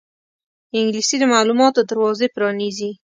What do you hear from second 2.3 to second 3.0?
پرانیزي